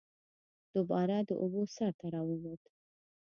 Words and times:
دوباره 0.73 1.15
د 1.29 1.31
اوبو 1.41 1.61
سر 1.75 1.91
ته 1.99 2.05
راووت 2.13 2.61